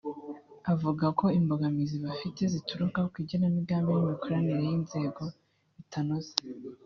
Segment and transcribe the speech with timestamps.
[0.73, 5.23] avuga ko imbogamizi bafite zituruka ku igenamigambi n’imikoranire y’inzego
[5.77, 6.31] bitanoze